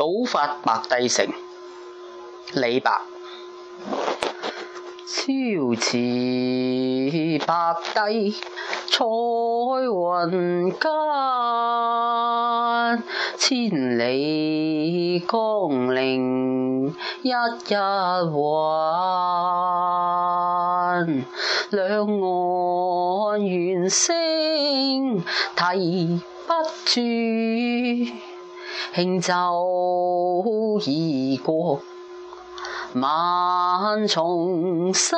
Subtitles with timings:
[0.00, 1.26] 早发白帝城，
[2.54, 2.90] 李白。
[5.06, 5.22] 朝
[5.78, 5.98] 辞
[7.46, 8.34] 白帝
[8.86, 9.04] 彩
[9.84, 10.84] 云间，
[13.36, 17.34] 千里江陵一日
[18.24, 18.34] 还。
[21.72, 25.22] 两岸猿声
[25.54, 26.54] 啼不
[26.86, 27.02] 住。
[28.92, 29.32] 轻舟
[30.84, 31.80] 已过
[32.94, 35.16] 万重山。